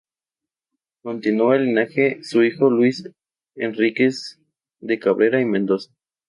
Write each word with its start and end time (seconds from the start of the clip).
Continuó 1.03 1.53
el 1.53 1.65
linaje 1.65 2.23
su 2.23 2.41
hijo 2.43 2.71
Luis 2.71 3.07
Enríquez 3.53 4.39
de 4.79 4.97
Cabrera 4.97 5.39
y 5.39 5.45
Mendoza. 5.45 5.91